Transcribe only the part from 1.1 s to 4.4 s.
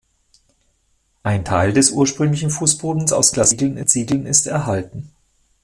Ein Teil des ursprünglichen Fußbodens aus glasierten Ziegeln